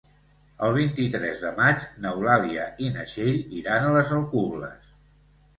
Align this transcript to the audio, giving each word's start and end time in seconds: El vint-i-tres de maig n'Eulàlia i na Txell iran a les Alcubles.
El 0.67 0.71
vint-i-tres 0.77 1.41
de 1.43 1.51
maig 1.59 1.85
n'Eulàlia 2.05 2.65
i 2.87 2.89
na 2.97 3.05
Txell 3.13 3.55
iran 3.61 3.87
a 3.91 3.93
les 3.99 4.11
Alcubles. 4.21 4.93